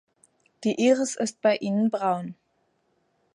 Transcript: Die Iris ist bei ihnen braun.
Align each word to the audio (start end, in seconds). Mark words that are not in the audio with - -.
Die 0.63 0.83
Iris 0.83 1.15
ist 1.15 1.41
bei 1.43 1.57
ihnen 1.57 1.91
braun. 1.91 2.33